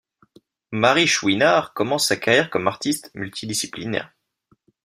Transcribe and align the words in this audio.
Marie 0.71 1.05
Chouinard 1.05 1.75
commence 1.75 2.07
sa 2.07 2.15
carrière 2.17 2.49
comme 2.49 2.67
artiste 2.67 3.11
multidisciplinaire. 3.13 4.11